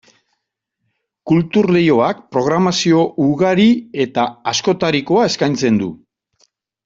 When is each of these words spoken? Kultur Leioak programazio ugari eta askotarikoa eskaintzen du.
Kultur 1.31 1.67
Leioak 1.75 2.23
programazio 2.37 3.03
ugari 3.27 3.67
eta 4.07 4.25
askotarikoa 4.53 5.27
eskaintzen 5.33 5.81
du. 5.85 5.91